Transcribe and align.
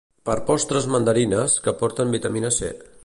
Per 0.27 0.35
postres 0.47 0.87
mandarines, 0.95 1.59
que 1.67 1.75
porten 1.83 2.17
vitamina 2.19 2.53
C 2.61 2.73